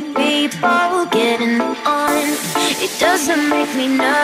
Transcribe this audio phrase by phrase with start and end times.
[0.00, 2.24] People getting on.
[2.82, 4.23] It doesn't make me nervous,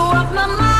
[0.00, 0.79] you off my mind.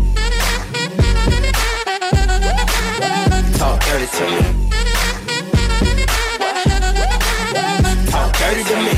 [3.61, 4.41] Talk dirty to me.
[8.09, 8.95] Talk dirty to me.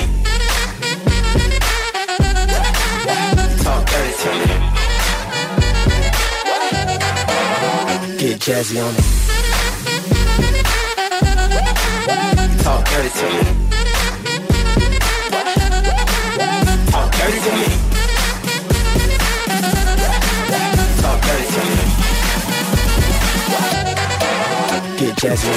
[3.62, 4.48] Talk dirty to me.
[8.18, 9.06] Get jazzy on it.
[12.64, 13.44] Talk dirty to me.
[16.90, 17.63] Talk dirty to me.
[25.24, 25.48] Jazzy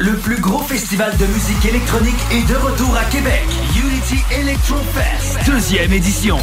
[0.00, 3.44] Le plus gros festival de musique électronique est de retour à Québec.
[3.76, 5.38] Unity Electro Fest.
[5.46, 6.38] Deuxième édition.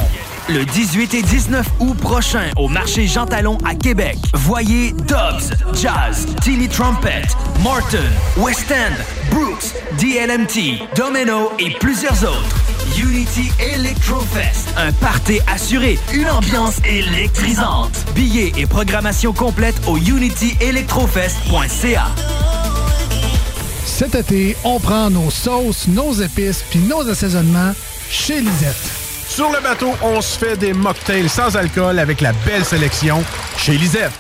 [0.48, 4.20] Le 18 et 19 août prochain au marché Jean Talon à Québec.
[4.36, 7.24] Voyez Dobbs, Jazz, Tilly Trumpet,
[7.64, 7.98] Morton,
[8.38, 8.94] West End,
[9.32, 12.56] Brooks, DLMT, Domino et plusieurs autres.
[12.96, 14.68] Unity Electrofest.
[14.78, 18.06] Un party assuré, une ambiance électrisante.
[18.14, 22.06] Billets et programmation complète au unityelectrofest.ca.
[23.98, 27.74] Cet été, on prend nos sauces, nos épices puis nos assaisonnements
[28.12, 28.76] chez Lisette.
[29.28, 33.24] Sur le bateau, on se fait des mocktails sans alcool avec la belle sélection
[33.58, 34.12] chez Lisette.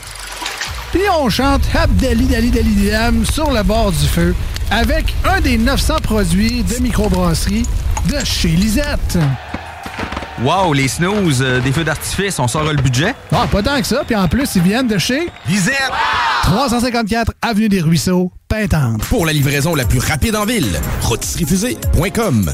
[0.91, 4.33] Puis on chante Abdali Dali Dali Dam sur le bord du feu
[4.71, 7.67] avec un des 900 produits de microbrasserie
[8.09, 9.19] de chez Lisette.
[10.43, 13.15] Wow, les snooze, euh, des feux d'artifice, on sort le budget?
[13.31, 14.03] Ah, pas tant que ça.
[14.05, 15.73] Puis en plus, ils viennent de chez Lisette.
[16.43, 19.03] 354 Avenue des Ruisseaux, Pintante.
[19.05, 22.53] Pour la livraison la plus rapide en ville, rôtisseriefusée.com.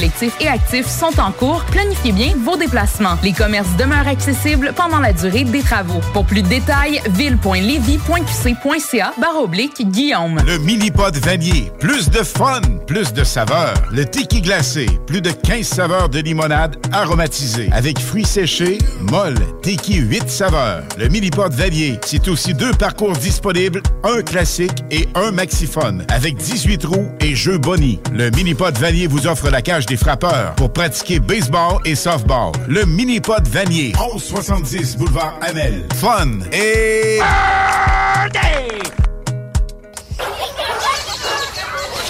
[0.00, 1.62] collectifs et actifs sont en cours.
[1.70, 3.18] Planifiez bien vos déplacements.
[3.22, 6.00] Les commerces demeurent accessibles pendant la durée des travaux.
[6.14, 10.40] Pour plus de détails, ville.levy.qc.ca barre oblique Guillaume.
[10.46, 11.70] Le mini-pod vanier.
[11.80, 13.74] Plus de fun, plus de saveurs.
[13.92, 14.86] Le tiki glacé.
[15.06, 17.68] Plus de 15 saveurs de limonade aromatisée.
[17.70, 18.78] Avec fruits séchés,
[19.10, 20.82] molle, tiki 8 saveurs.
[20.96, 22.00] Le mini-pod vanier.
[22.06, 26.06] C'est aussi deux parcours disponibles, un classique et un maxiphone.
[26.08, 28.00] Avec 18 roues et jeux boni.
[28.14, 32.52] Le mini-pod vanier vous offre la cage des frappeurs pour pratiquer baseball et softball.
[32.68, 33.92] Le mini-pod vanier.
[33.98, 35.86] 1170 boulevard Amel.
[35.94, 37.18] Fun et...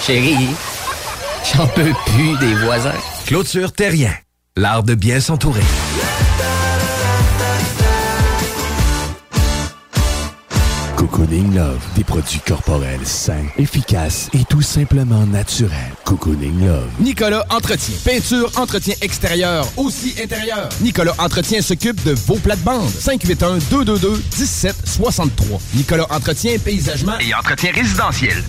[0.05, 0.49] Chérie,
[1.53, 2.91] j'en peux plus des voisins.
[3.25, 4.13] Clôture Terrien,
[4.57, 5.61] l'art de bien s'entourer.
[11.11, 15.91] Cocooning Love, des produits corporels sains, efficaces et tout simplement naturels.
[16.05, 16.87] Cocooning Love.
[17.01, 17.95] Nicolas Entretien.
[18.05, 20.69] Peinture, entretien extérieur, aussi intérieur.
[20.79, 22.87] Nicolas Entretien s'occupe de vos plates-bandes.
[22.87, 25.59] 581-222-1763.
[25.75, 28.41] Nicolas Entretien, paysagement et entretien résidentiel.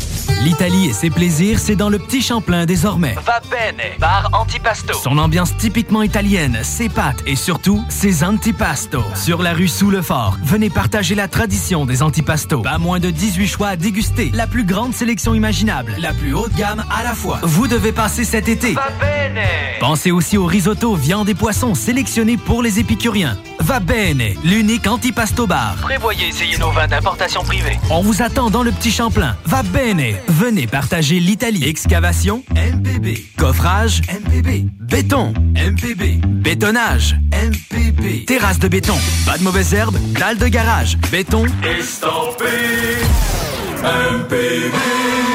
[0.45, 3.17] L'Italie et ses plaisirs, c'est dans le Petit Champlain désormais.
[3.27, 4.95] Va bene, bar antipasto.
[4.95, 9.03] Son ambiance typiquement italienne, ses pâtes et surtout ses antipastos.
[9.17, 12.53] Sur la rue Sous le Fort, venez partager la tradition des antipastos.
[12.63, 16.55] Pas moins de 18 choix à déguster, la plus grande sélection imaginable, la plus haute
[16.55, 17.41] gamme à la fois.
[17.43, 18.75] Vous devez passer cet été.
[18.75, 19.43] Va bene.
[19.81, 23.37] Pensez aussi au risotto, viande et poissons sélectionnés pour les épicuriens.
[23.59, 25.75] Va bene, l'unique antipasto bar.
[25.83, 27.79] Prévoyez essayer nos vins d'importation privée.
[27.91, 29.37] On vous attend dans le Petit Champlain.
[29.45, 31.65] Va bene, venez partager l'Italie.
[31.65, 33.25] Excavation, MPB.
[33.37, 34.67] Coffrage, MPB.
[34.81, 36.21] Béton, MPB.
[36.25, 38.25] Bétonnage, MPB.
[38.27, 41.47] Terrasse de béton, pas de mauvaises herbes, dalle de garage, béton.
[41.79, 42.42] Estampé
[43.83, 45.32] MPB.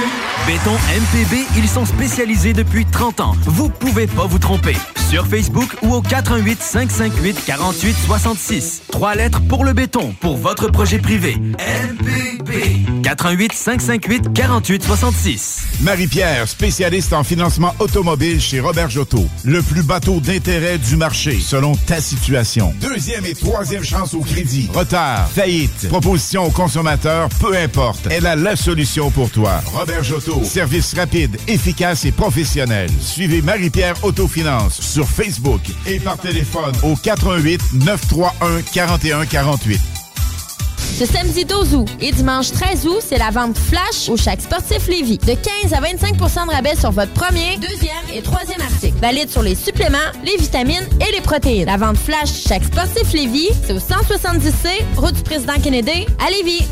[0.47, 3.35] Béton MPB, ils sont spécialisés depuis 30 ans.
[3.41, 4.77] Vous pouvez pas vous tromper.
[5.09, 8.81] Sur Facebook ou au 418 558 48 66.
[8.89, 11.35] Trois lettres pour le béton, pour votre projet privé.
[11.35, 13.03] MPB.
[13.03, 15.63] 418 558 48 66.
[15.81, 19.25] Marie-Pierre, spécialiste en financement automobile chez Robert Jotto.
[19.43, 22.73] Le plus bateau d'intérêt du marché, selon ta situation.
[22.79, 24.69] Deuxième et troisième chance au crédit.
[24.73, 28.07] Retard, faillite, proposition au consommateur, peu importe.
[28.09, 29.61] Elle a la solution pour toi.
[29.73, 30.36] Robert Jotto.
[30.43, 32.89] Service rapide, efficace et professionnel.
[33.01, 39.79] Suivez Marie-Pierre Autofinance sur Facebook et par téléphone au 88 931 41 48.
[40.97, 44.87] Ce samedi 12 août et dimanche 13 août, c'est la vente flash au Chac Sportif
[44.87, 45.19] Lévis.
[45.19, 48.97] De 15 à 25% de rabais sur votre premier, deuxième et troisième article.
[48.99, 51.67] Valide sur les suppléments, les vitamines et les protéines.
[51.67, 56.65] La vente flash Chac Sportif Lévis, c'est au 170C, route du président Kennedy, à Lévis.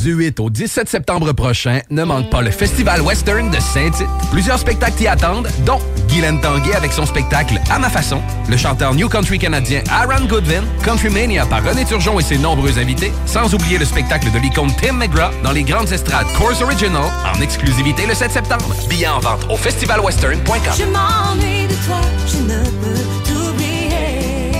[0.00, 4.08] Du 8 au 17 septembre prochain, ne manque pas le Festival Western de Saint-Tite.
[4.30, 8.94] Plusieurs spectacles t'y attendent, dont Guylaine Tanguay avec son spectacle À ma façon, le chanteur
[8.94, 13.52] New Country canadien Aaron Goodwin, Country Mania par René Turgeon et ses nombreux invités, sans
[13.54, 18.06] oublier le spectacle de l'icône Tim McGraw dans les grandes estrades Course Original en exclusivité
[18.06, 18.74] le 7 septembre.
[18.88, 20.72] Billets en vente au festivalwestern.com.
[20.78, 24.50] Je m'ennuie de toi, je ne peux t'oublier.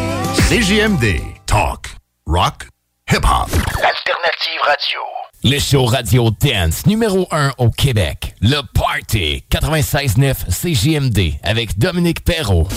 [0.51, 1.23] CJMD.
[1.47, 2.69] Talk, rock,
[3.11, 3.49] hip-hop.
[3.83, 5.20] Alternative Radio.
[5.43, 8.35] Le show radio dance numéro 1 au Québec.
[8.43, 12.69] Le Party 96.9 CJMD avec Dominique Perrault.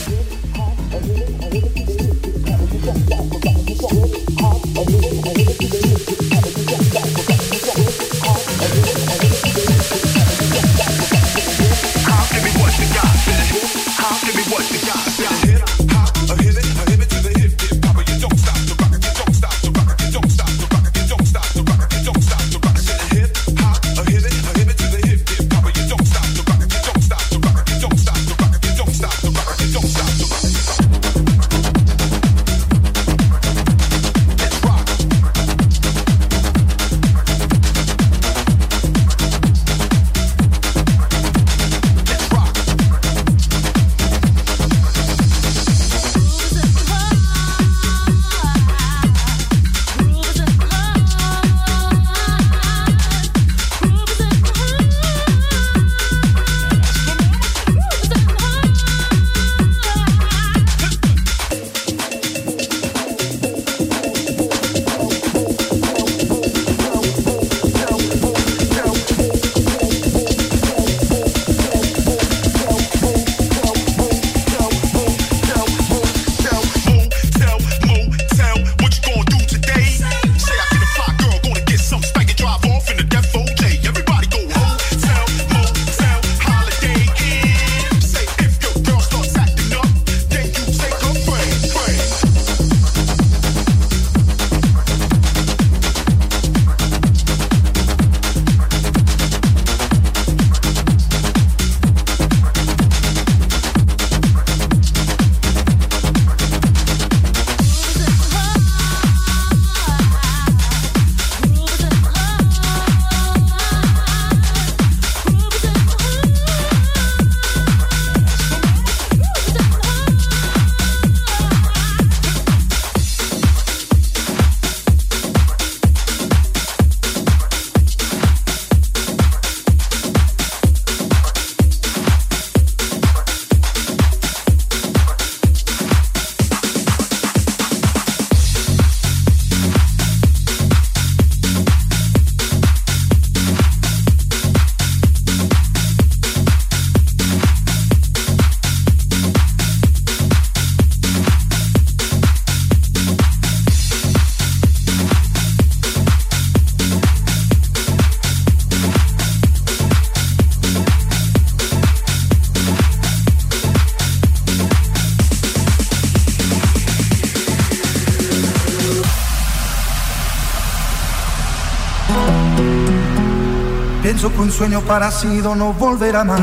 [174.54, 176.42] Sueño parecido no volverá más.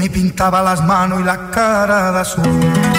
[0.00, 2.89] Me pintaba las manos y la cara de azul.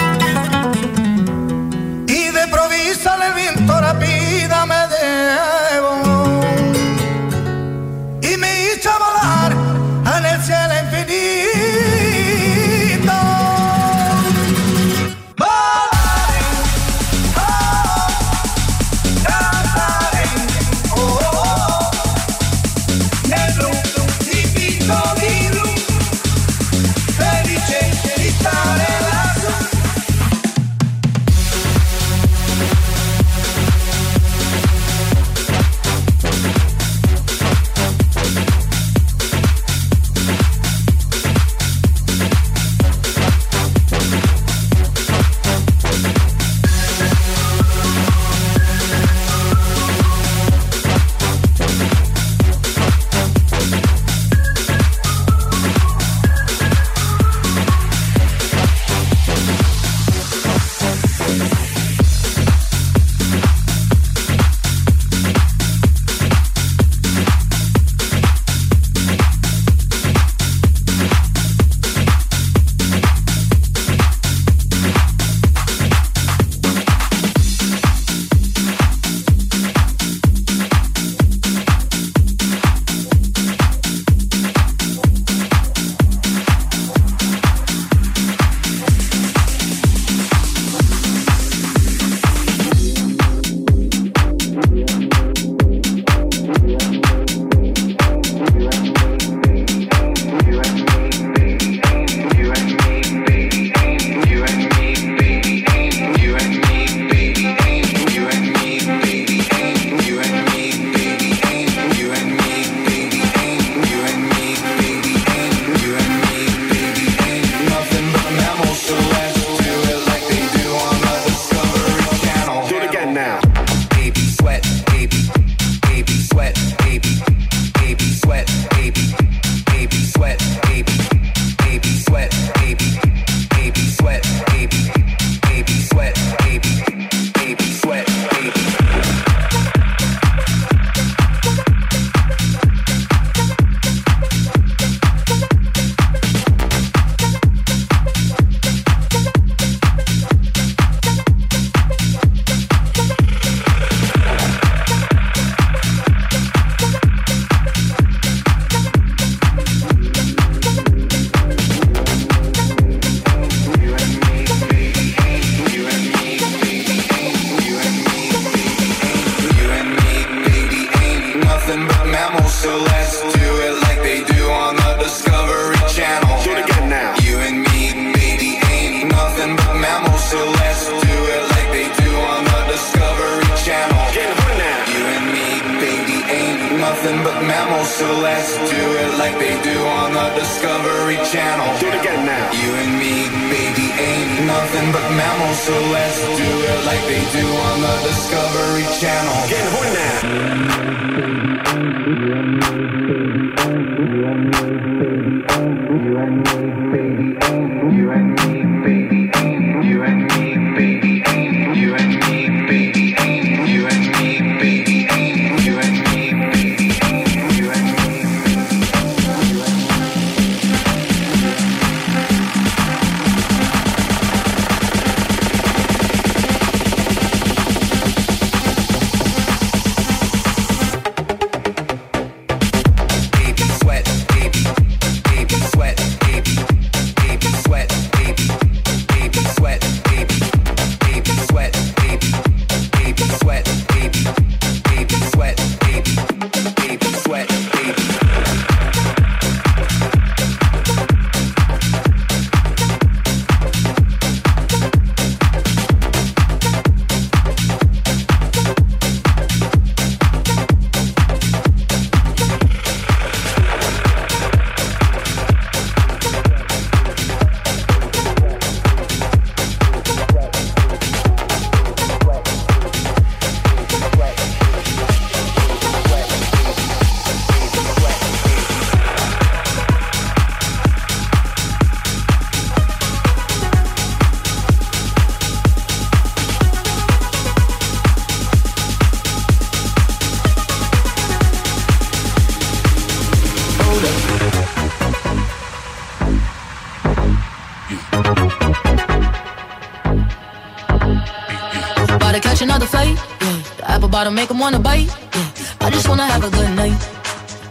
[304.22, 305.08] try to make them wanna bite.
[305.08, 305.86] Yeah.
[305.86, 306.96] I just wanna have a good night.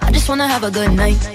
[0.01, 1.30] I just wanna have a good night.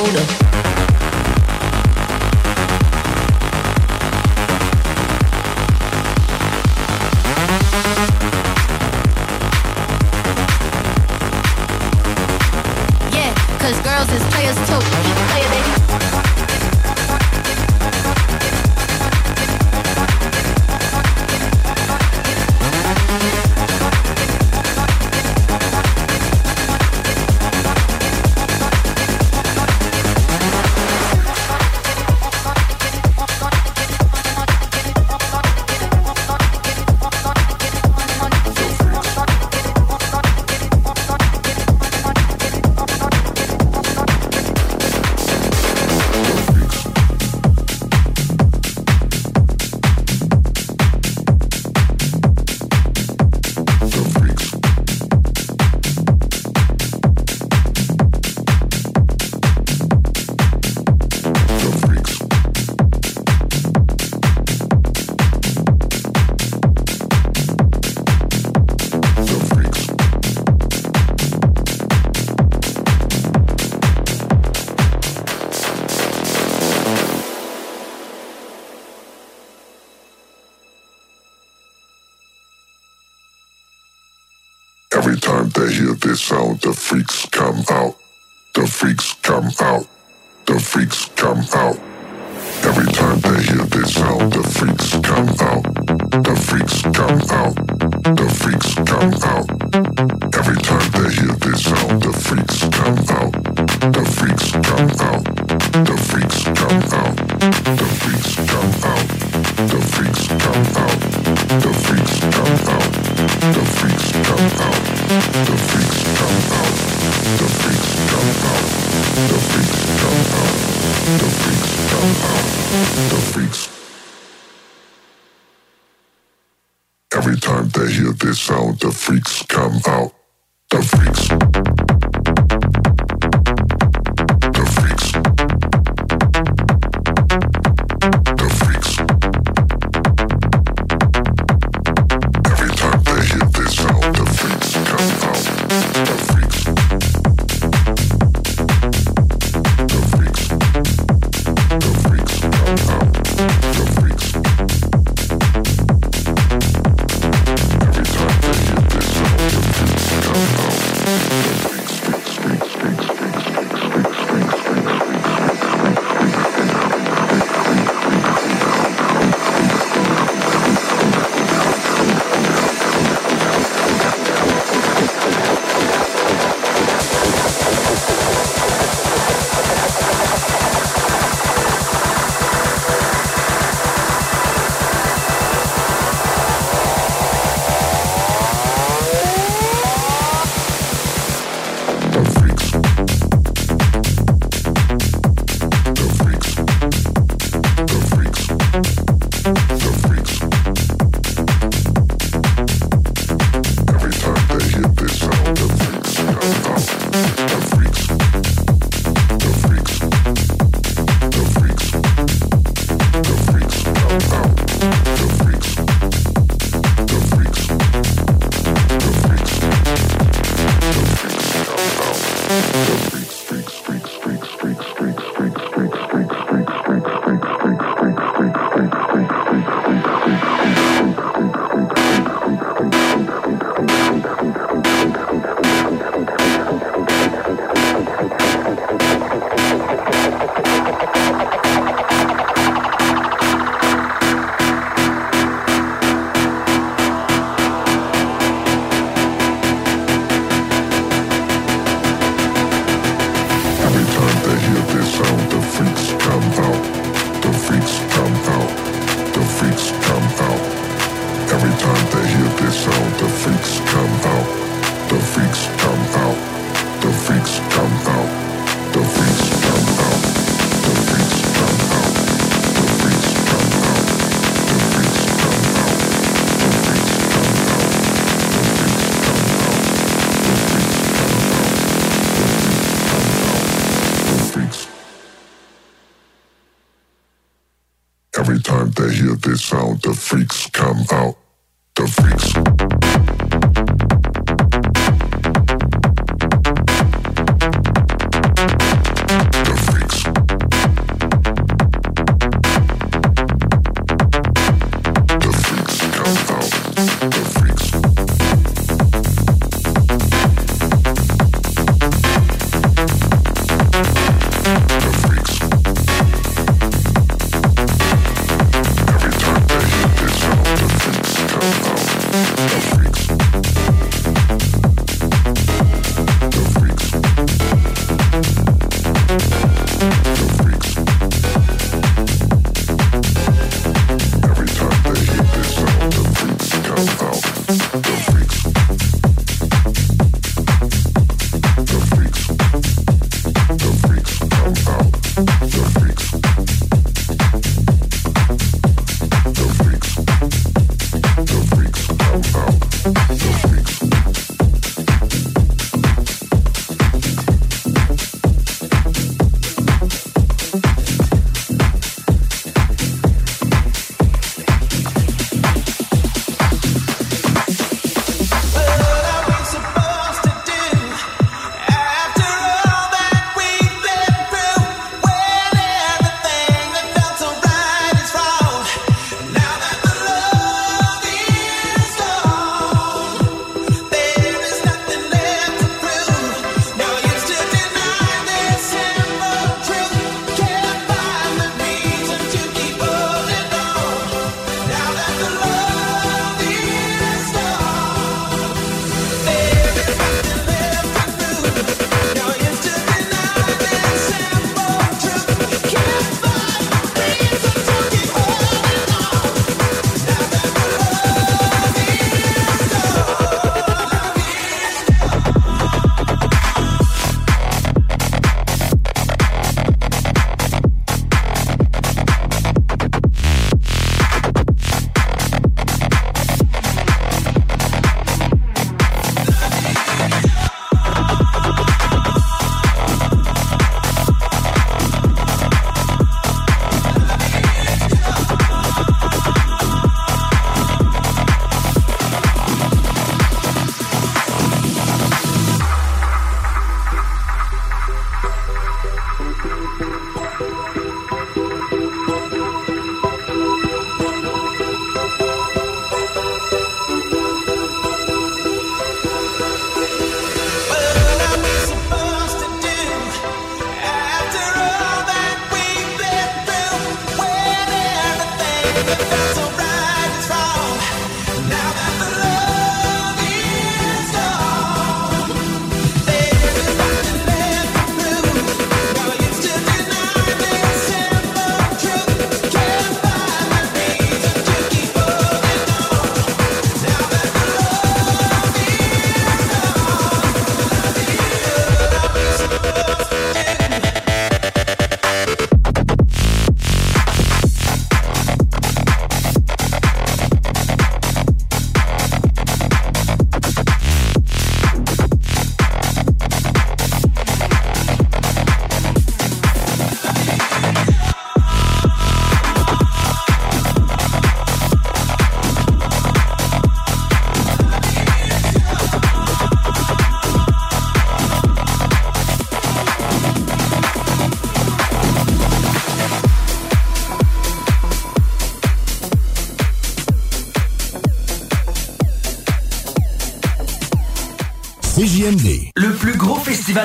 [0.00, 0.49] owner.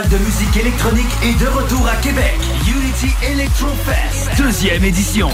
[0.10, 2.36] De musique électronique est de retour à Québec.
[2.68, 5.30] Unity Electro Fest, deuxième édition.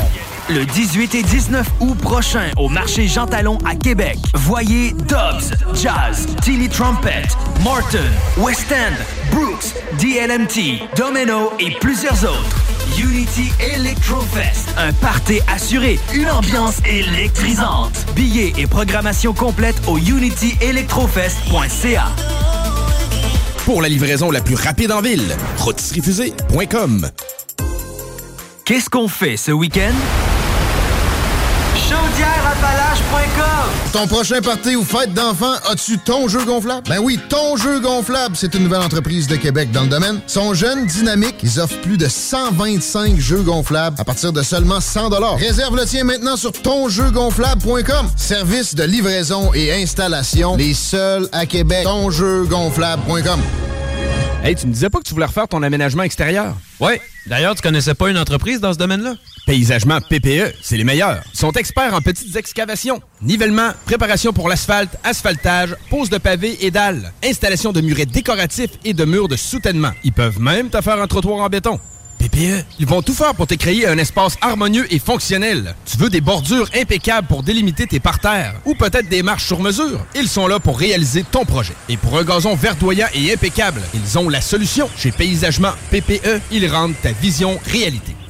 [0.49, 4.17] Le 18 et 19 août prochain au marché Jean Talon à Québec.
[4.34, 7.24] Voyez Dobbs, Jazz, Tilly Trumpet,
[7.63, 7.97] Martin,
[8.38, 8.93] West End,
[9.36, 12.55] Brooks, DLMT, Domino et plusieurs autres.
[12.97, 18.05] Unity Electrofest, un party assuré, une ambiance électrisante.
[18.15, 22.05] Billets et programmation complète au unityelectrofest.ca.
[23.66, 27.09] Pour la livraison la plus rapide en ville, rôtisseriefusée.com.
[28.66, 29.93] Qu'est-ce qu'on fait ce week-end?
[33.93, 36.88] Ton prochain party ou fête d'enfants, as-tu ton jeu gonflable?
[36.88, 40.22] Ben oui, ton jeu gonflable, c'est une nouvelle entreprise de Québec dans le domaine.
[40.26, 44.80] Ils sont jeunes, dynamiques, ils offrent plus de 125 jeux gonflables à partir de seulement
[44.80, 48.09] 100 Réserve le tien maintenant sur tonjeugonflable.com.
[48.16, 51.84] Service de livraison et installation, les seuls à Québec.
[51.84, 53.41] Tonjeugonflable.com.
[54.43, 56.55] Hey, tu me disais pas que tu voulais refaire ton aménagement extérieur?
[56.80, 57.01] Ouais.
[57.28, 59.16] D'ailleurs, tu connaissais pas une entreprise dans ce domaine-là?
[59.45, 61.21] Paysagement PPE, c'est les meilleurs.
[61.33, 66.71] Ils sont experts en petites excavations, nivellement, préparation pour l'asphalte, asphaltage, pose de pavés et
[66.71, 69.91] dalles, installation de murets décoratifs et de murs de soutènement.
[70.03, 71.79] Ils peuvent même te faire un trottoir en béton.
[72.19, 75.73] PPE, ils vont tout faire pour te créer un espace harmonieux et fonctionnel.
[75.85, 80.05] Tu veux des bordures impeccables pour délimiter tes parterres ou peut-être des marches sur mesure?
[80.15, 81.73] Ils sont là pour réaliser ton projet.
[81.89, 84.87] Et pour un gazon verdoyant et impeccable, ils ont la solution.
[84.95, 88.15] Chez Paysagement PPE, ils rendent ta vision réalité.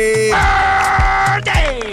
[0.00, 1.92] Birthday!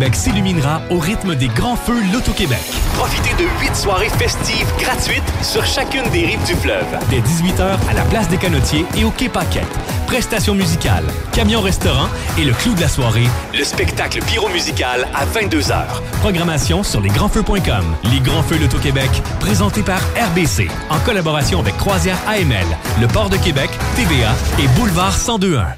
[0.09, 2.59] s'illuminera au rythme des grands feux Loto-Québec.
[2.95, 6.85] Profitez de huit soirées festives gratuites sur chacune des rives du fleuve.
[7.09, 9.63] Dès 18h à la place des Canotiers et au Quai Paquette.
[10.07, 13.27] Prestations musicales, camion-restaurant et le clou de la soirée,
[13.57, 15.85] Le spectacle pyro-musical à 22h.
[16.21, 17.85] Programmation sur lesgrandsfeux.com.
[18.11, 22.65] Les Grands Feux Loto-Québec, présentés par RBC, en collaboration avec Croisière AML,
[22.99, 25.75] le Port de Québec, TVA et Boulevard 1021.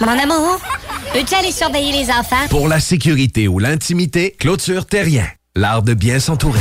[0.00, 0.58] Mon amour,
[1.12, 2.46] peux-tu aller surveiller les enfants?
[2.48, 5.26] Pour la sécurité ou l'intimité, clôture terrien.
[5.56, 6.60] L'art de bien s'entourer.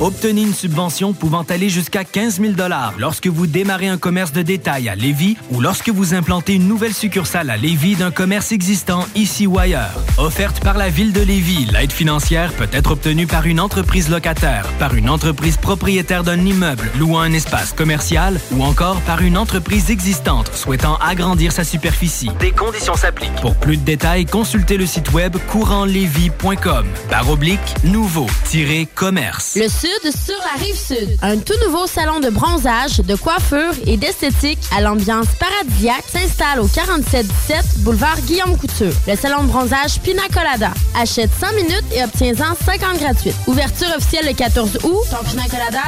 [0.00, 2.52] Obtenez une subvention pouvant aller jusqu'à 15 000
[2.98, 6.92] lorsque vous démarrez un commerce de détail à Lévis ou lorsque vous implantez une nouvelle
[6.92, 9.92] succursale à Lévis d'un commerce existant ici ou ailleurs.
[10.18, 14.66] Offerte par la Ville de Lévis, l'aide financière peut être obtenue par une entreprise locataire,
[14.78, 19.90] par une entreprise propriétaire d'un immeuble louant un espace commercial ou encore par une entreprise
[19.90, 22.30] existante souhaitant agrandir sa superficie.
[22.40, 23.40] Des conditions s'appliquent.
[23.40, 26.86] Pour plus de détails, consultez le site web courantlévis.com.
[27.10, 29.54] Barre oblique, nouveau-commerce.
[29.84, 31.18] Sur la rive sud.
[31.20, 36.66] Un tout nouveau salon de bronzage, de coiffure et d'esthétique à l'ambiance paradisiaque s'installe au
[36.66, 38.94] 4717 boulevard Guillaume Couture.
[39.06, 40.72] Le salon de bronzage Pina Colada.
[40.98, 43.36] Achète 100 minutes et obtiens-en 50 gratuites.
[43.46, 45.02] Ouverture officielle le 14 août.
[45.10, 45.82] Ton Pina Colada,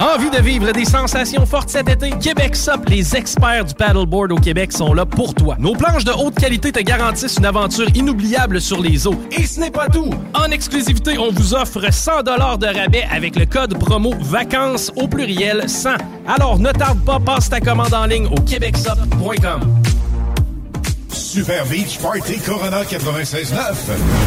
[0.00, 0.14] tata!
[0.14, 2.10] Envie de vivre des sensations fortes cet été?
[2.10, 5.56] Québec Sup, les experts du paddleboard au Québec sont là pour toi.
[5.58, 9.20] Nos planches de haute qualité te garantissent une aventure inoubliable sur les eaux.
[9.30, 10.10] Et ce n'est pas tout!
[10.34, 15.68] En exclusivité, on vous offre 100 de rabais avec le code promo VACANCES au pluriel
[15.68, 15.90] 100.
[16.26, 19.60] Alors ne tarde pas, passe ta commande en ligne au québecsup.com.
[21.12, 23.54] Super Beach Party Corona 96.9.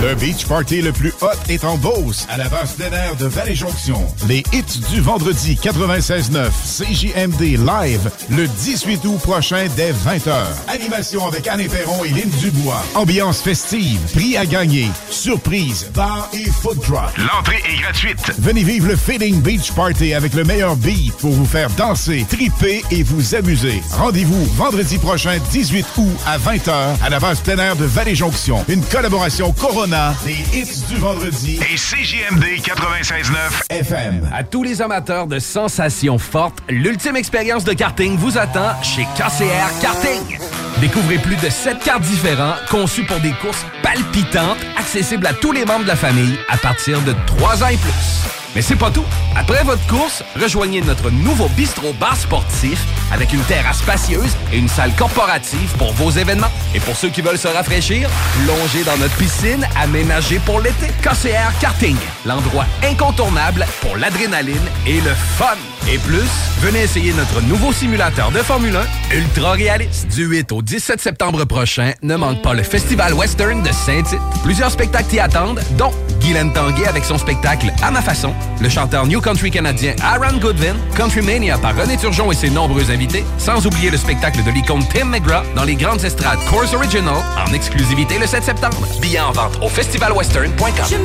[0.02, 3.26] Le beach party le plus hot est en Beauce, à la base plein air de
[3.26, 3.98] Vallée-Jonction.
[4.28, 10.34] Les hits du vendredi 96.9 CJMD Live le 18 août prochain dès 20h.
[10.68, 12.84] Animation avec Anne Perron et Lynn Dubois.
[12.96, 17.12] Ambiance festive, prix à gagner, surprise, bar et food drop.
[17.18, 18.34] L'entrée est gratuite.
[18.40, 22.84] Venez vivre le Feeling Beach Party avec le meilleur beat pour vous faire danser, triper
[22.92, 23.82] et vous amuser.
[23.92, 28.66] Rendez-vous vendredi prochain 18 août à 20h 20h à la base plein air de Vallée-Jonction.
[28.68, 33.34] Une collaboration Corona, des hits du vendredi et CJMD 96.9
[33.70, 34.30] FM.
[34.34, 39.82] À tous les amateurs de sensations fortes, l'ultime expérience de karting vous attend chez KCR
[39.82, 40.40] Karting.
[40.80, 45.66] Découvrez plus de 7 cartes différents conçus pour des courses palpitantes, accessibles à tous les
[45.66, 48.43] membres de la famille à partir de 3 ans et plus.
[48.56, 49.06] Mais c'est pas tout.
[49.36, 54.68] Après votre course, rejoignez notre nouveau bistrot bar sportif avec une terrasse spacieuse et une
[54.68, 56.52] salle corporative pour vos événements.
[56.76, 58.10] Et pour ceux qui veulent se rafraîchir,
[58.46, 60.88] plongez dans notre piscine aménagée pour l'été.
[61.02, 65.58] KCR Karting, l'endroit incontournable pour l'adrénaline et le fun.
[65.92, 66.30] Et plus,
[66.62, 68.78] venez essayer notre nouveau simulateur de Formule
[69.12, 70.08] 1 ultra réaliste.
[70.08, 74.20] Du 8 au 17 septembre prochain, ne manque pas le Festival Western de Saint-Tite.
[74.44, 79.06] Plusieurs spectacles t'y attendent, dont Guylaine Tanguay avec son spectacle À ma façon, le chanteur
[79.06, 83.68] New Country canadien Aaron Goodwin, Country Mania par René Turgeon et ses nombreux invités, sans
[83.68, 87.16] oublier le spectacle de l'icône Tim McGraw dans les grandes estrades Course Original
[87.46, 88.88] en exclusivité le 7 septembre.
[89.02, 90.86] Billets en vente au festivalwestern.com.
[90.90, 90.96] Je.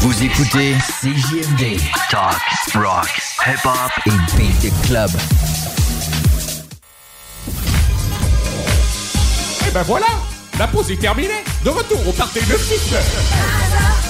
[0.00, 1.78] Vous écoutez CJMD,
[2.10, 2.34] Talk,
[2.74, 5.10] Rock, Hip Hop et Beat Club.
[9.68, 10.06] Et ben voilà,
[10.58, 11.44] la pause est terminée.
[11.64, 14.09] De retour au party de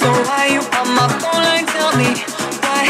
[0.00, 1.66] So why you on my phone line?
[1.66, 2.10] tell me
[2.62, 2.86] why?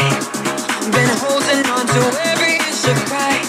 [0.77, 2.01] I've been holding on to
[2.31, 3.48] every inch of pride.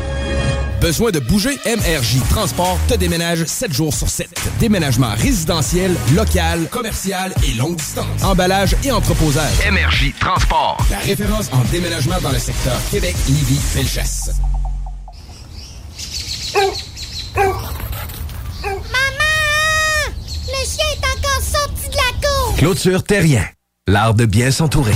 [0.81, 1.59] Besoin de bouger?
[1.63, 4.27] MRJ Transport te déménage 7 jours sur 7.
[4.59, 8.23] Déménagement résidentiel, local, commercial et longue distance.
[8.23, 9.53] Emballage et entreposage.
[9.71, 10.83] MRJ Transport.
[10.89, 14.31] La référence en déménagement dans le secteur Québec, Lévis, Felchasse.
[17.35, 17.51] Maman!
[20.47, 22.55] Le chien est encore sorti de la cour!
[22.57, 23.45] Clôture Terrien.
[23.87, 24.95] L'art de bien s'entourer.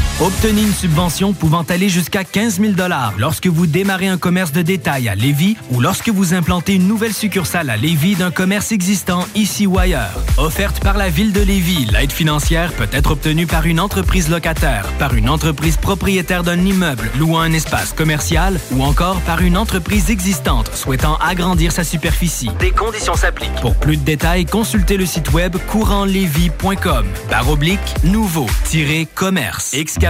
[0.23, 2.73] Obtenez une subvention pouvant aller jusqu'à 15 000
[3.17, 7.13] lorsque vous démarrez un commerce de détail à Lévis ou lorsque vous implantez une nouvelle
[7.13, 10.21] succursale à Lévis d'un commerce existant ici ou ailleurs.
[10.37, 14.85] Offerte par la Ville de Lévis, l'aide financière peut être obtenue par une entreprise locataire,
[14.99, 20.11] par une entreprise propriétaire d'un immeuble louant un espace commercial ou encore par une entreprise
[20.11, 22.51] existante souhaitant agrandir sa superficie.
[22.59, 23.59] Des conditions s'appliquent.
[23.61, 27.07] Pour plus de détails, consultez le site web courantlévis.com.
[27.31, 29.73] Barre oblique, nouveau-commerce.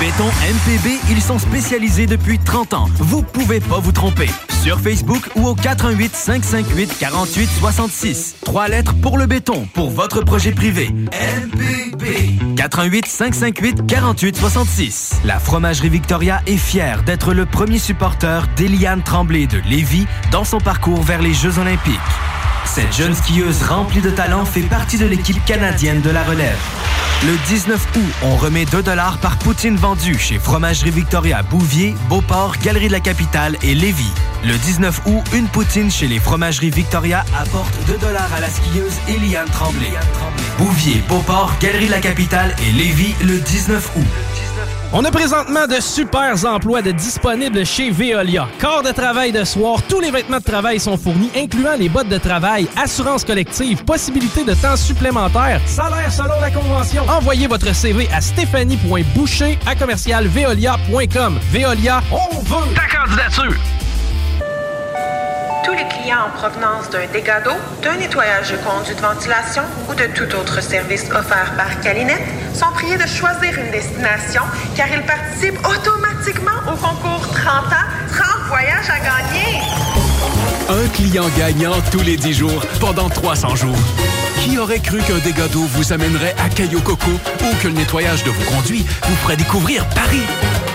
[0.00, 2.86] Béton MPB, ils sont spécialisés depuis 30 ans.
[2.98, 4.28] Vous pouvez pas vous tromper.
[4.62, 8.36] Sur Facebook ou au 418 558 48 66.
[8.44, 10.90] Trois lettres pour le béton, pour votre projet privé.
[11.10, 12.54] MPB.
[12.56, 15.16] 418 558 48 66.
[15.24, 20.60] La fromagerie Victoria est fière d'être le premier supporter d'Eliane Tremblay de Lévis dans son
[20.60, 21.98] parcours vers les Jeux Olympiques.
[22.74, 26.58] Cette jeune skieuse remplie de talent fait partie de l'équipe canadienne de la relève.
[27.24, 28.82] Le 19 août, on remet 2
[29.20, 34.12] par poutine vendue chez Fromagerie Victoria Bouvier, Beauport, Galerie de la Capitale et Lévis.
[34.44, 39.48] Le 19 août, une poutine chez les Fromageries Victoria apporte 2 à la skieuse Eliane
[39.50, 39.92] Tremblay.
[40.58, 44.47] Bouvier, Beauport, Galerie de la Capitale et Lévis le 19 août.
[44.90, 48.48] On a présentement de super emplois de disponibles chez Veolia.
[48.58, 52.08] Corps de travail de soir, tous les vêtements de travail sont fournis, incluant les bottes
[52.08, 57.02] de travail, assurance collective, possibilité de temps supplémentaire, salaire selon la convention.
[57.06, 61.38] Envoyez votre CV à stéphanie.boucher à commercialveolia.com.
[61.52, 63.77] Veolia, on veut ta candidature!
[65.64, 69.94] Tous les clients en provenance d'un dégât d'eau, d'un nettoyage de conduits de ventilation ou
[69.94, 72.22] de tout autre service offert par Calinette
[72.54, 74.42] sont priés de choisir une destination
[74.76, 80.07] car ils participent automatiquement au concours 30 ans, 30 voyages à gagner.
[80.70, 83.76] Un client gagnant tous les 10 jours pendant 300 jours.
[84.44, 88.22] Qui aurait cru qu'un dégât d'eau vous amènerait à Caillou Coco ou que le nettoyage
[88.24, 90.22] de vos conduits vous ferait découvrir Paris?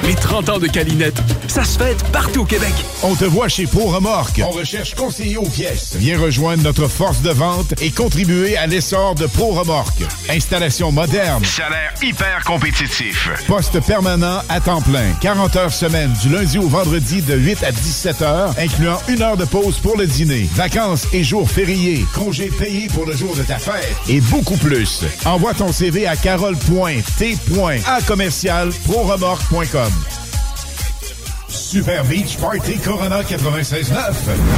[0.04, 1.16] Les 30 ans de Calinette,
[1.48, 2.74] ça se fête partout au Québec.
[3.04, 4.42] On te voit chez Pro Remorque.
[4.46, 5.96] On recherche conseiller aux pièces.
[5.96, 10.04] Viens rejoindre notre force de vente et contribuer à l'essor de Pro Remorque.
[10.30, 11.46] Installation moderne.
[11.46, 13.30] Salaire hyper compétitif.
[13.48, 15.14] Poste permanent à temps plein.
[15.22, 19.38] 40 heures semaine du lundi au vendredi de 8 à 17 heures, incluant une heure
[19.38, 20.50] de pause pour le dîner.
[20.54, 22.06] Vacances et jours fériés.
[22.16, 23.96] Congés payés pour le jour de ta fête.
[24.10, 25.04] Et beaucoup plus.
[25.26, 29.92] Envoie ton CV à carole.t.a commercial proremorque.com.
[31.54, 33.94] Super Beach Party Corona 96.9.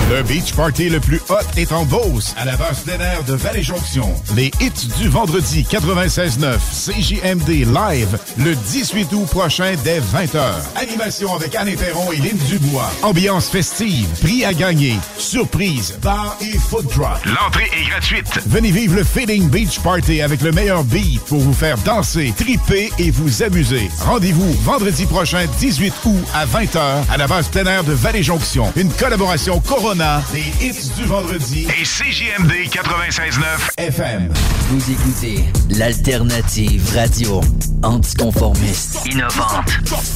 [0.10, 3.34] Le beach party le plus hot est en Beauce, à la base plein air de
[3.34, 4.14] Vallée-Jonction.
[4.36, 10.40] Les hits du vendredi 96.9 CJMD live le 18 août prochain dès 20h.
[10.78, 12.90] Animation avec Anne Perron et Lynn Dubois.
[13.02, 17.20] Ambiance festive, prix à gagner, surprise, bar et food drop.
[17.26, 18.40] L'entrée est gratuite.
[18.48, 22.90] Venez vivre le Feeling Beach Party avec le meilleur beat pour vous faire danser, triper
[23.00, 23.90] et vous amuser.
[24.00, 28.72] Rendez-vous vendredi prochain 18 août à 20h à la base plein air de Vallée-Jonction.
[28.76, 33.44] Une collaboration Corona, des hits du vendredi Et CJMD 96.9
[33.78, 34.32] FM.
[34.70, 37.42] Vous écoutez l'alternative radio
[37.84, 39.70] anticonformiste, innovante,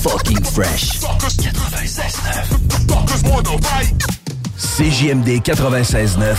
[0.03, 0.99] fucking fresh.
[4.57, 6.35] CJMD 96.9.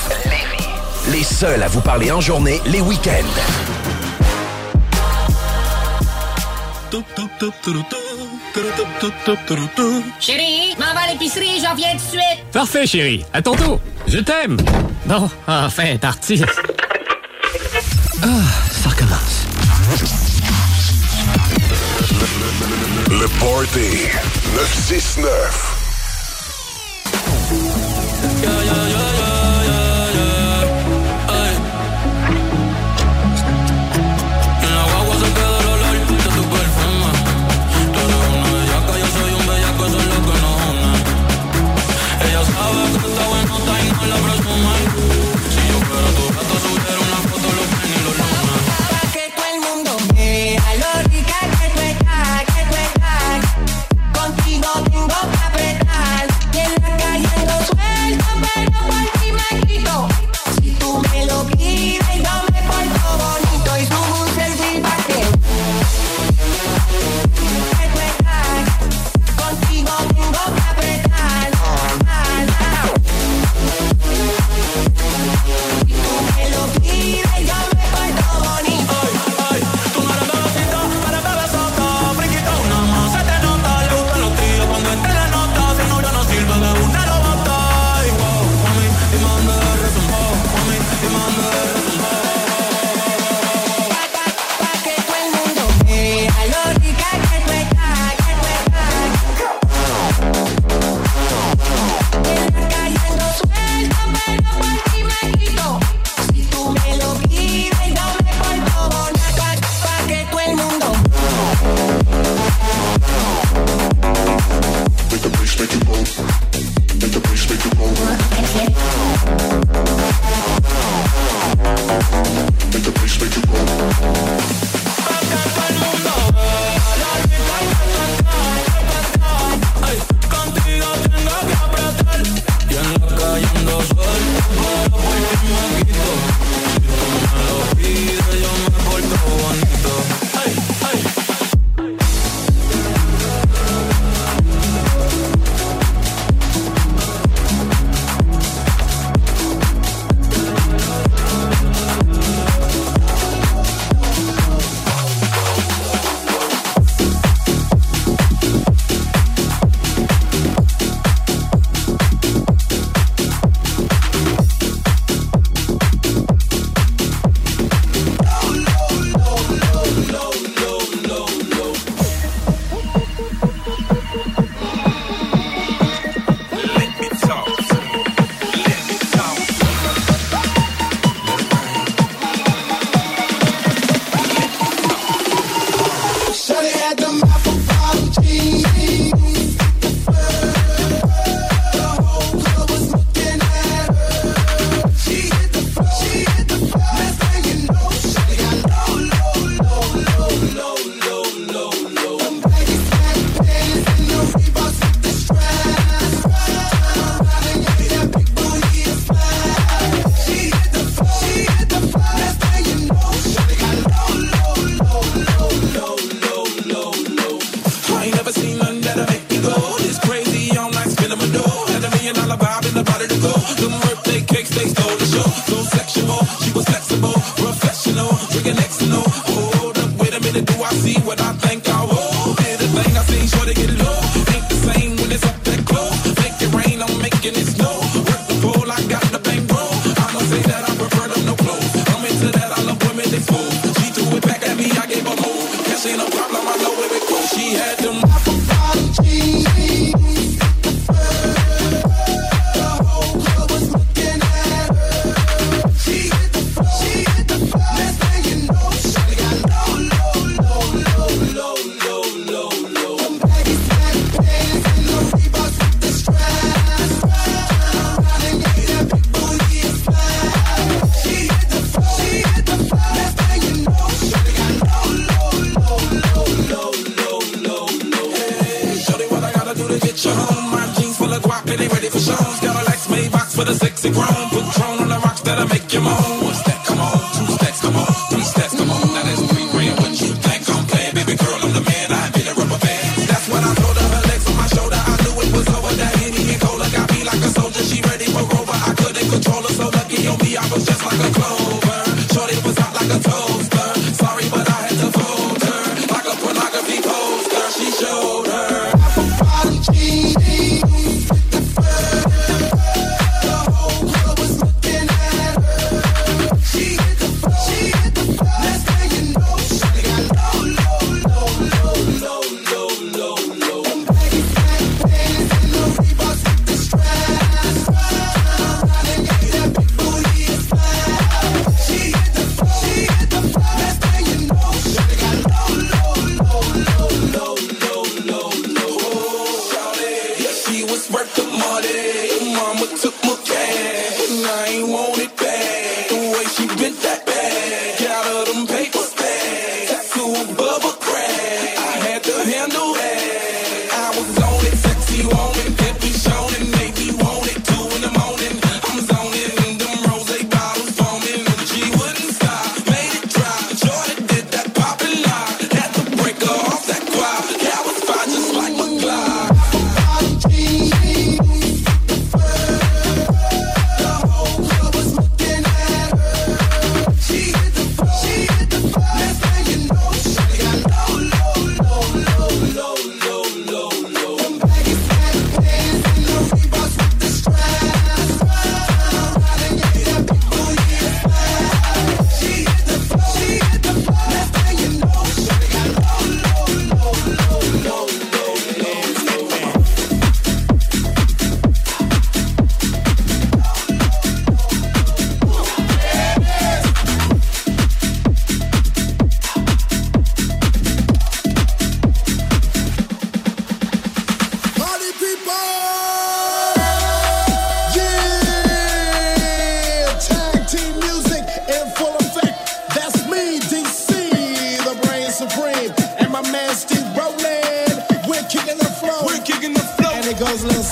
[1.13, 3.25] Les seuls à vous parler en journée, les week-ends.
[10.21, 12.45] Chérie, m'en va à l'épicerie, j'en viens tout de suite.
[12.53, 13.25] Parfait, chérie.
[13.33, 13.81] À ton tour.
[14.07, 14.57] Je t'aime.
[15.07, 16.43] Non, enfin, parti.
[18.23, 18.27] Ah,
[18.71, 19.47] ça recommence.
[22.11, 22.27] Le,
[23.13, 24.09] le, le, le party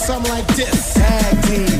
[0.09, 0.95] something like this.
[0.95, 1.78] Tag team,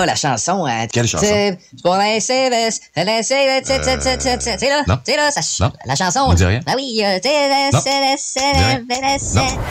[0.00, 0.66] là, la chanson.
[0.66, 1.24] euh, Quelle chanson?
[1.26, 1.94] c'est Pour
[5.04, 5.42] c'est- là, ça-
[5.84, 6.20] la chanson.
[6.28, 6.60] On dit rien.
[6.66, 7.02] Ah oui.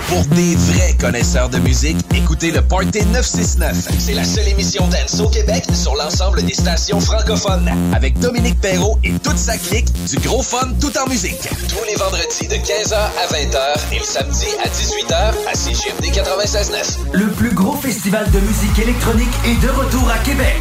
[0.09, 3.77] Pour des vrais connaisseurs de musique, écoutez le Party 969.
[3.97, 7.71] C'est la seule émission dance au Québec sur l'ensemble des stations francophones.
[7.95, 11.47] Avec Dominique Perrault et toute sa clique, du gros fun tout en musique.
[11.69, 16.97] Tous les vendredis de 15h à 20h et le samedi à 18h à CGMD 96.9.
[17.13, 20.57] Le plus gros festival de musique électronique est de retour à Québec.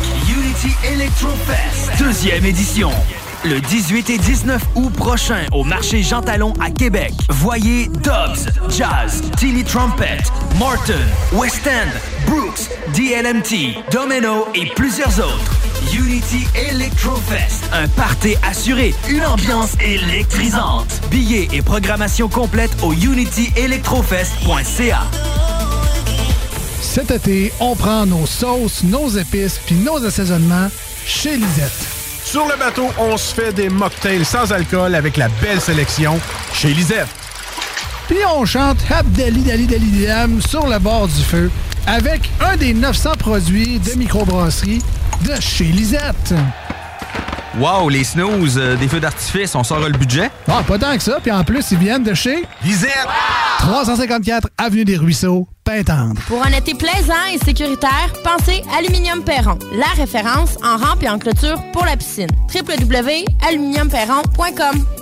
[0.62, 2.90] Unity Electro Fest, deuxième édition.
[3.44, 7.12] Le 18 et 19 août prochain au marché Jean Talon à Québec.
[7.30, 10.18] Voyez Dobbs, Jazz, Tilly Trumpet,
[10.60, 11.01] Martin,
[11.32, 11.89] West End,
[12.26, 15.52] Brooks, DLMT, Domino et plusieurs autres.
[15.93, 21.01] Unity Electro Fest, un party assuré, une ambiance électrisante.
[21.10, 25.01] Billets et programmation complète au unityelectrofest.ca.
[26.94, 30.69] Cet été, on prend nos sauces, nos épices puis nos assaisonnements
[31.06, 31.73] chez Lisette.
[32.23, 36.20] Sur le bateau, on se fait des mocktails sans alcool avec la belle sélection
[36.52, 37.09] chez Lisette.
[38.09, 41.51] Puis on chante Abdali Dali Dali Dam sur le bord du feu
[41.86, 44.82] avec un des 900 produits de microbrasserie
[45.24, 46.35] de chez Lisette.
[47.58, 50.30] Wow, les snooze, euh, des feux d'artifice, on sort le budget?
[50.48, 51.18] Ah, pas tant que ça.
[51.22, 53.06] Puis en plus, ils viennent de chez Lisette.
[53.58, 56.20] 354 Avenue des Ruisseaux, Pintendre.
[56.26, 61.18] Pour un été plaisant et sécuritaire, pensez Aluminium Perron, la référence en rampe et en
[61.18, 62.30] clôture pour la piscine.
[62.54, 65.01] www.aluminiumperron.com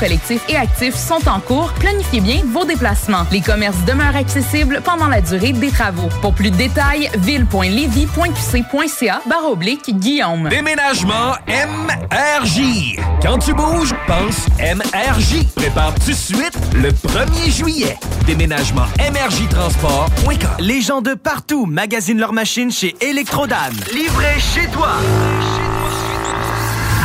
[0.00, 3.26] collectifs et actifs sont en cours, planifiez bien vos déplacements.
[3.30, 6.08] Les commerces demeurent accessibles pendant la durée des travaux.
[6.22, 10.48] Pour plus de détails, ville.levy.qc.ca barre oblique Guillaume.
[10.48, 12.96] Déménagement MRJ.
[13.22, 15.44] Quand tu bouges, pense MRJ.
[15.54, 17.98] Prépare tout de suite le 1er juillet.
[18.26, 20.36] Déménagement MRJ Transport.com.
[20.58, 23.56] Les gens de partout magasinent leurs machines chez Electrodan.
[23.92, 24.92] Livré chez toi.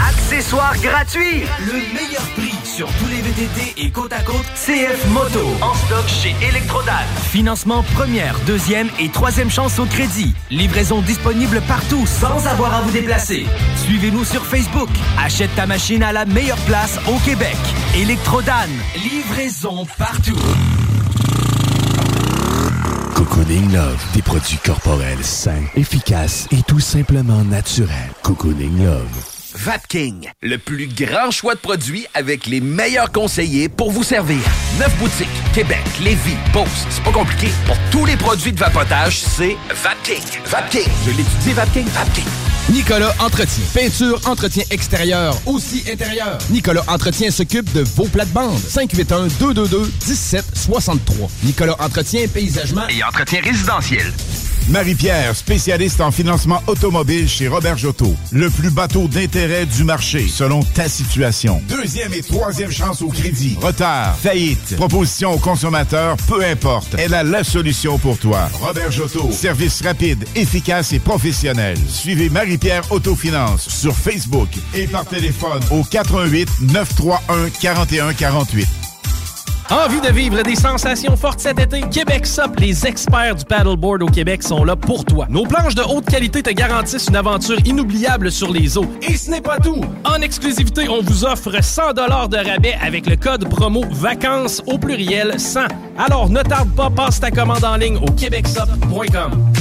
[0.08, 1.44] Accessoires gratuits.
[1.60, 2.45] Le meilleur prix
[2.76, 5.40] sur tous les VTT et côte à côte CF Moto.
[5.62, 6.92] En stock chez Electrodan.
[7.30, 10.34] Financement première, deuxième et troisième chance au crédit.
[10.52, 13.46] Livraison disponible partout sans avoir à vous déplacer.
[13.86, 14.90] Suivez-nous sur Facebook.
[15.18, 17.56] Achète ta machine à la meilleure place au Québec.
[17.96, 18.68] Electrodan.
[18.96, 20.40] Livraison partout.
[23.16, 28.12] Cocooning Love, des produits corporels sains, efficaces et tout simplement naturels.
[28.22, 29.35] Cocooning Love.
[29.58, 34.40] Vapking, le plus grand choix de produits avec les meilleurs conseillers pour vous servir.
[34.80, 36.86] Neuf boutiques, Québec, Lévis, Beauce.
[36.90, 37.48] C'est pas compliqué.
[37.66, 40.22] Pour tous les produits de vapotage, c'est Vapking.
[40.46, 40.90] Vapking.
[41.06, 41.88] Je l'étudie, Vapking.
[41.88, 42.26] Vapking.
[42.70, 43.64] Nicolas Entretien.
[43.74, 46.38] Peinture, entretien extérieur, aussi intérieur.
[46.50, 48.60] Nicolas Entretien s'occupe de vos plates-bandes.
[48.60, 51.30] 581-222-1763.
[51.44, 54.12] Nicolas Entretien, paysagement Et entretien résidentiel.
[54.70, 58.16] Marie-Pierre, spécialiste en financement automobile chez Robert Jotto.
[58.32, 61.62] Le plus bateau d'intérêt du marché, selon ta situation.
[61.70, 63.58] Deuxième et troisième chance au crédit.
[63.62, 66.96] Retard, faillite, proposition au consommateur, peu importe.
[66.98, 68.50] Elle a la solution pour toi.
[68.54, 69.32] Robert Jotto.
[69.32, 71.78] Service rapide, efficace et professionnel.
[71.88, 78.85] Suivez Marie-Pierre Autofinance sur Facebook et par téléphone au 88 931 4148.
[79.72, 81.82] Envie de vivre des sensations fortes cet été?
[81.90, 85.26] Québec Sup, les experts du paddleboard au Québec sont là pour toi.
[85.30, 88.86] Nos planches de haute qualité te garantissent une aventure inoubliable sur les eaux.
[89.02, 89.82] Et ce n'est pas tout!
[90.04, 95.40] En exclusivité, on vous offre 100 de rabais avec le code promo VACANCES au pluriel
[95.40, 95.62] 100.
[95.98, 99.55] Alors ne tarde pas, passe ta commande en ligne au québecsup.com.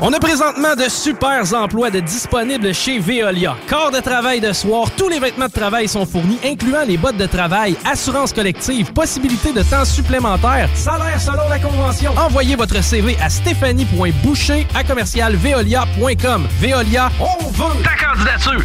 [0.00, 3.56] On a présentement de super emplois disponibles chez Veolia.
[3.68, 7.16] Corps de travail de soir, tous les vêtements de travail sont fournis, incluant les bottes
[7.16, 12.12] de travail, assurance collective, possibilité de temps supplémentaire, salaire selon la convention.
[12.16, 16.48] Envoyez votre CV à stéphanie.boucher à commercialveolia.com.
[16.60, 18.64] Veolia, on veut ta candidature!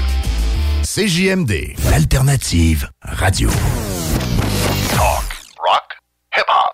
[0.84, 3.50] CJMD, l'alternative radio.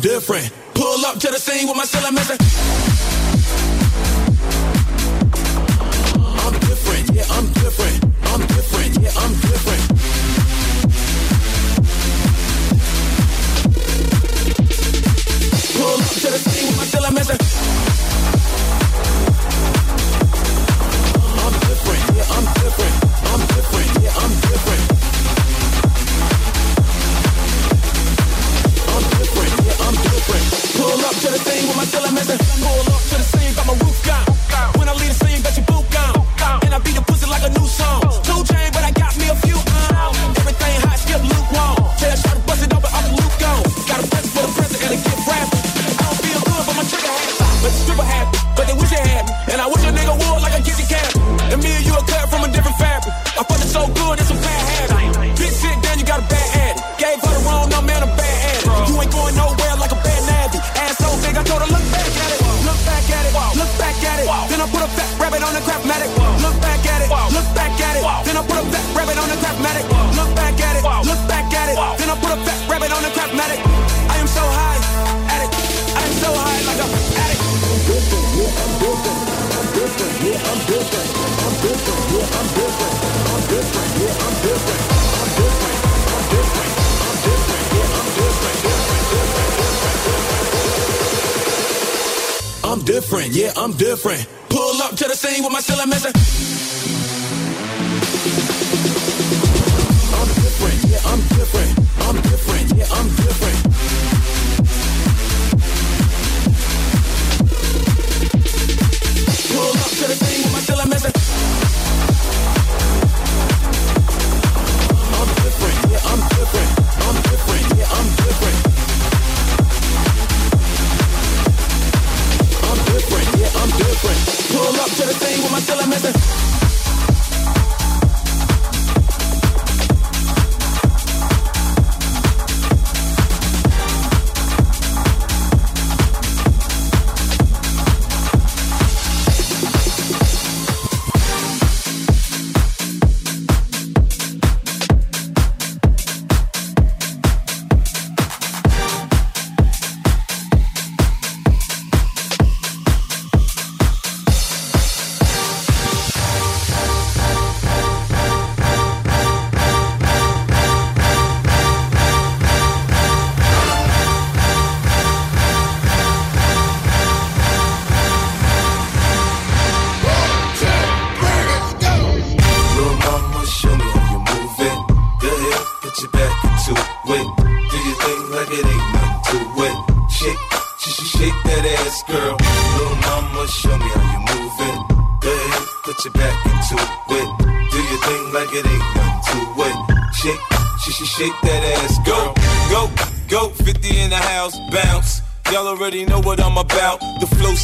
[0.00, 0.57] different.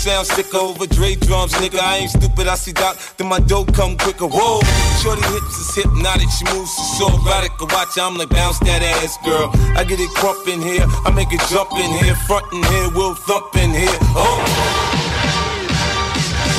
[0.04, 1.80] sound sick over Dre drums, nigga.
[1.80, 4.26] I ain't stupid, I see Doc, then my dope come quicker.
[4.26, 4.60] Whoa,
[5.00, 7.58] shorty hips is hypnotic, she moves she's so erotic.
[7.72, 9.48] Watch, I'm like bounce that ass, girl.
[9.78, 12.90] I get it crump in here, I make it jump in here, front in here,
[12.94, 13.98] we'll thump in here.
[14.14, 14.44] Oh,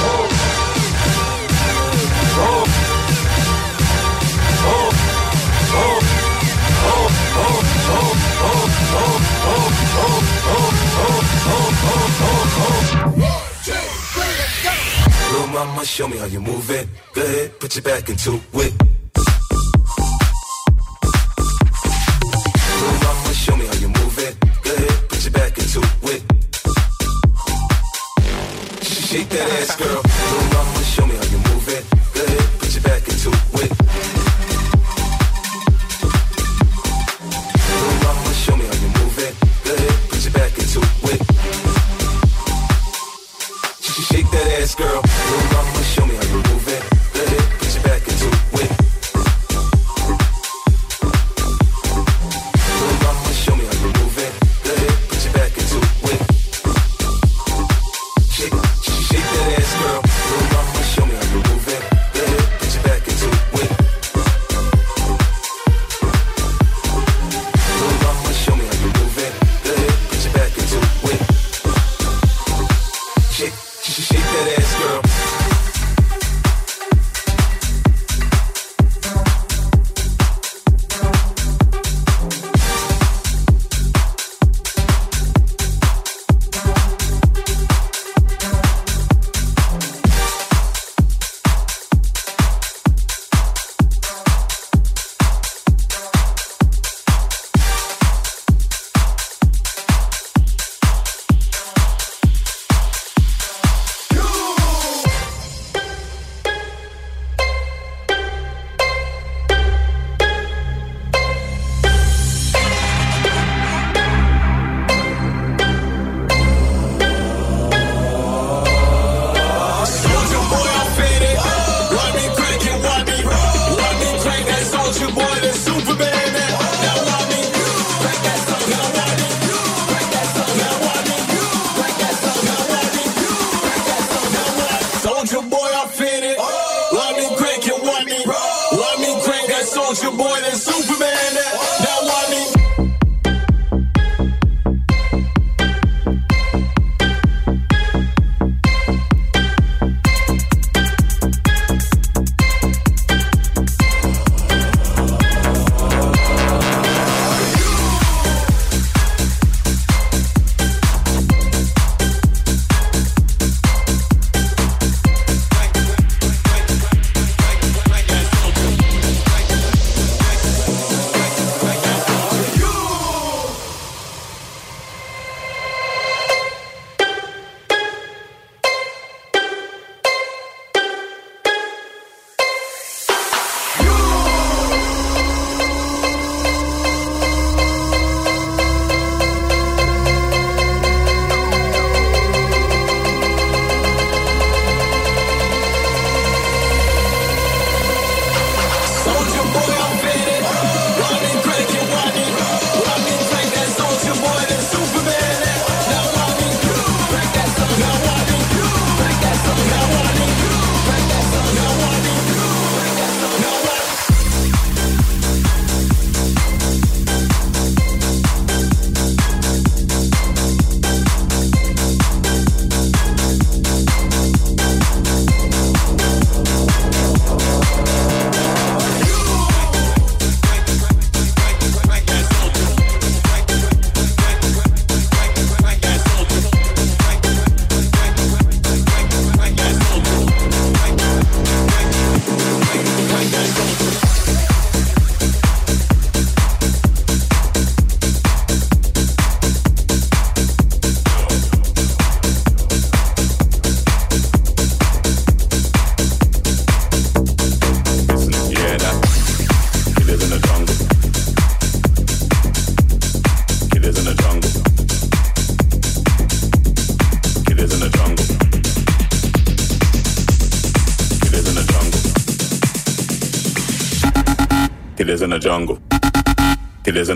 [0.02, 0.30] oh,
[2.42, 2.85] oh.
[15.56, 16.86] Mama, show me how you move it.
[17.14, 18.95] Go ahead, put your back into it.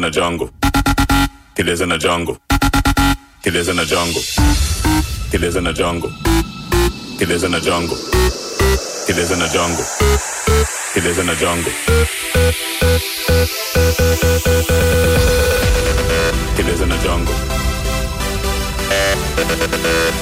[0.10, 0.50] a jungle.
[1.56, 2.38] He lives in a jungle.
[3.44, 4.22] He lives in a jungle.
[5.32, 6.10] He lives in a jungle.
[7.20, 7.98] He lives in a jungle.
[9.06, 9.84] He lives in a jungle.
[10.96, 11.74] He lives in a jungle.
[16.58, 17.36] He lives in a jungle.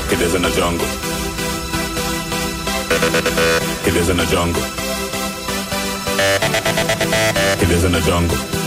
[0.09, 0.87] He lives in a jungle.
[3.85, 4.63] He lives in a jungle.
[7.59, 8.66] He lives in a jungle.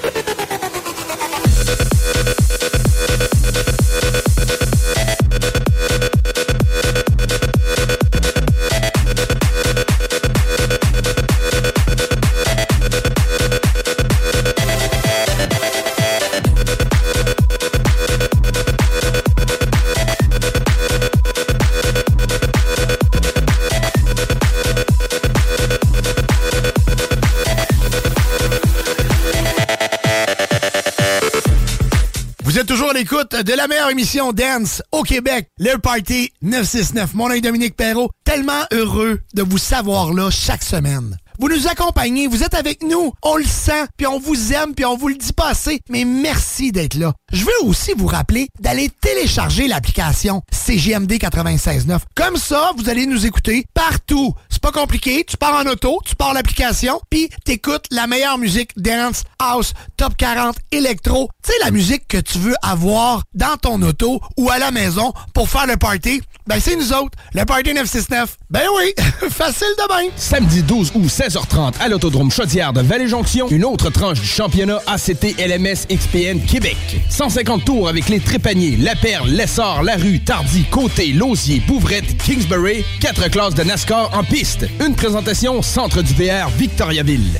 [33.61, 37.13] la meilleure émission Dance au Québec, le Party 969.
[37.13, 38.09] Mon nom est Dominique Perrault.
[38.23, 41.15] Tellement heureux de vous savoir là chaque semaine.
[41.41, 43.13] Vous nous accompagnez, vous êtes avec nous.
[43.23, 45.81] On le sent, puis on vous aime, puis on vous le dit pas assez.
[45.89, 47.13] Mais merci d'être là.
[47.33, 51.97] Je veux aussi vous rappeler d'aller télécharger l'application CGMD 96.9.
[52.13, 54.35] Comme ça, vous allez nous écouter partout.
[54.51, 55.23] C'est pas compliqué.
[55.27, 60.15] Tu pars en auto, tu pars l'application, puis t'écoutes la meilleure musique dance, house, top
[60.17, 61.27] 40, électro.
[61.43, 65.11] Tu sais, la musique que tu veux avoir dans ton auto ou à la maison
[65.33, 66.21] pour faire le party.
[66.51, 68.37] Ben, c'est nous autres, le Party 969.
[68.49, 68.93] Ben oui,
[69.29, 70.11] facile de même.
[70.17, 75.39] Samedi 12 août, 16h30, à l'Autodrome Chaudière de Vallée-Jonction, une autre tranche du championnat ACT
[75.39, 76.75] LMS XPN Québec.
[77.07, 82.83] 150 tours avec les Trépaniers, La Perle, L'Essor, La Rue, Tardy, Côté, Lausier, Bouvrette, Kingsbury,
[82.99, 84.65] quatre classes de NASCAR en piste.
[84.85, 87.39] Une présentation Centre du VR Victoriaville.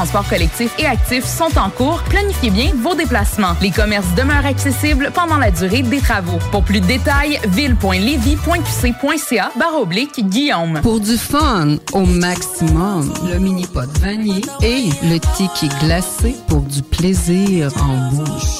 [0.00, 2.02] transport collectif et actif sont en cours.
[2.04, 3.54] Planifiez bien vos déplacements.
[3.60, 6.38] Les commerces demeurent accessibles pendant la durée des travaux.
[6.50, 10.80] Pour plus de détails, ville.levy.qc.ca barre oblique Guillaume.
[10.80, 16.82] Pour du fun au maximum, le mini pot vanille et le tiki glacé pour du
[16.82, 18.59] plaisir en bouche.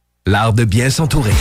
[0.27, 1.33] L'art de bien s'entourer.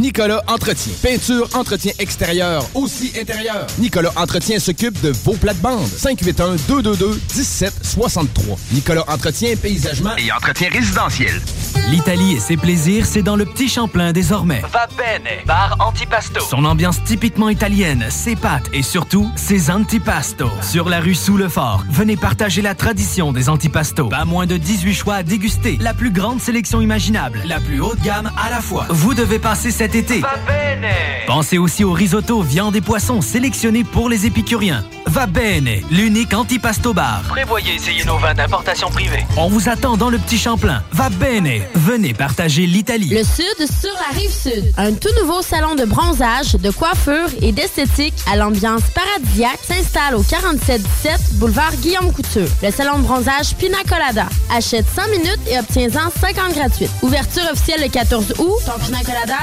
[0.00, 0.92] Nicolas Entretien.
[1.02, 3.66] Peinture, entretien extérieur, aussi intérieur.
[3.78, 5.88] Nicolas Entretien s'occupe de vos plates-bandes.
[5.88, 8.56] 581-222-1763.
[8.72, 11.42] Nicolas Entretien, paysagement et entretien résidentiel.
[11.90, 14.62] L'Italie et ses plaisirs, c'est dans le Petit Champlain désormais.
[14.72, 16.40] Va bene, bar antipasto.
[16.40, 20.50] Son ambiance typiquement italienne, ses pâtes et surtout ses antipastos.
[20.62, 24.08] Sur la rue sous le fort, venez partager la tradition des antipastos.
[24.08, 28.00] Pas moins de 18 choix à déguster, la plus grande sélection imaginable, la plus haute
[28.02, 28.86] gamme à la fois.
[28.88, 30.20] Vous devez passer cet été.
[30.20, 30.88] Va bene.
[31.26, 34.84] Pensez aussi au risotto, viande et poissons sélectionnés pour les épicuriens.
[35.06, 37.22] Va bene, l'unique antipasto bar.
[37.28, 39.24] Prévoyez essayer nos vins d'importation privée.
[39.36, 40.82] On vous attend dans le Petit Champlain.
[40.92, 43.08] Va bene, venez partager l'Italie.
[43.08, 44.72] Le Sud sur la rive Sud.
[44.76, 50.22] Un tout nouveau salon de bronzage, de coiffure et d'esthétique à l'ambiance paradisiaque s'installe au
[50.22, 52.48] 4717 boulevard Guillaume Couture.
[52.62, 54.26] Le salon de bronzage Pina Colada.
[54.54, 56.90] Achète 100 minutes et obtiens-en 50 gratuites.
[57.02, 58.58] Ouverture officielle le 14 août.
[58.66, 59.38] Ton Pina Colada.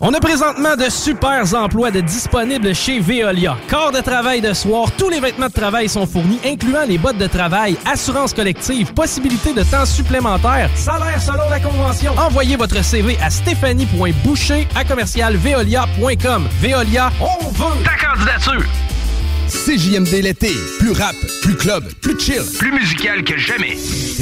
[0.00, 3.56] On a présentement de super emplois de disponibles chez Veolia.
[3.70, 7.16] Corps de travail de soir, tous les vêtements de travail sont fournis, incluant les bottes
[7.16, 12.12] de travail, assurance collective, possibilité de temps supplémentaire, salaire selon la convention.
[12.18, 16.48] Envoyez votre CV à stéphanie.boucher à commercialveolia.com.
[16.60, 18.93] Veolia, on veut ta candidature!
[19.54, 20.52] CJMD l'été.
[20.78, 22.42] Plus rap, plus club, plus chill.
[22.58, 23.76] Plus musical que jamais.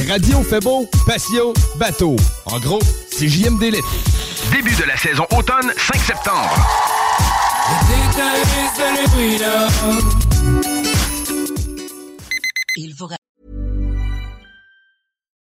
[0.09, 2.17] Radio fait beau, patio, bateau.
[2.47, 2.81] En gros,
[3.11, 3.83] CJMD l'été.
[4.53, 6.55] Début de la saison automne, 5 septembre.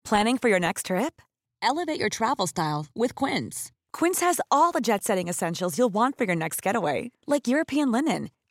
[0.05, 1.23] Planning for your next trip?
[1.63, 3.71] Elevate your travel style with Quince.
[3.93, 7.91] Quince has all the jet setting essentials you'll want for your next getaway, like European
[7.91, 8.31] linen,